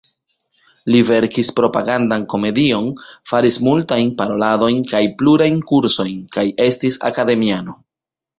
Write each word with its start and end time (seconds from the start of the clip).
Li 0.93 1.01
verkis 1.09 1.51
propagandan 1.59 2.23
komedion, 2.33 2.87
faris 3.33 3.59
multajn 3.67 4.09
paroladojn 4.23 4.81
kaj 4.93 5.03
plurajn 5.21 5.61
kursojn, 5.73 6.17
kaj 6.39 6.47
estis 6.67 6.99
akademiano. 7.13 7.79